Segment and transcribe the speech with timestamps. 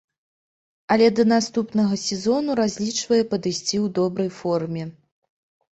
[0.95, 4.83] Але да наступнага сезону разлічвае падысці ў добрай форме.